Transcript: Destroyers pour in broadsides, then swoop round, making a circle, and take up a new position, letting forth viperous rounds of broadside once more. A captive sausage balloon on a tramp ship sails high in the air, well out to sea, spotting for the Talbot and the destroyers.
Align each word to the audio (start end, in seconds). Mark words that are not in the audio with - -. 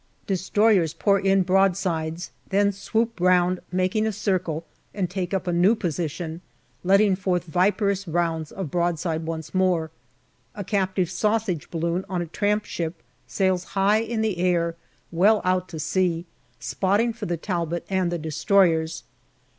Destroyers 0.25 0.95
pour 0.95 1.19
in 1.19 1.43
broadsides, 1.43 2.31
then 2.49 2.71
swoop 2.71 3.19
round, 3.21 3.59
making 3.71 4.07
a 4.07 4.11
circle, 4.11 4.65
and 4.95 5.07
take 5.07 5.31
up 5.31 5.45
a 5.45 5.53
new 5.53 5.75
position, 5.75 6.41
letting 6.83 7.15
forth 7.15 7.43
viperous 7.45 8.07
rounds 8.07 8.51
of 8.51 8.71
broadside 8.71 9.27
once 9.27 9.53
more. 9.53 9.91
A 10.55 10.63
captive 10.63 11.11
sausage 11.11 11.69
balloon 11.69 12.03
on 12.09 12.23
a 12.23 12.25
tramp 12.25 12.65
ship 12.65 13.03
sails 13.27 13.63
high 13.77 13.99
in 13.99 14.21
the 14.21 14.39
air, 14.39 14.75
well 15.11 15.39
out 15.45 15.69
to 15.69 15.77
sea, 15.79 16.25
spotting 16.59 17.13
for 17.13 17.27
the 17.27 17.37
Talbot 17.37 17.85
and 17.87 18.11
the 18.11 18.17
destroyers. 18.17 19.03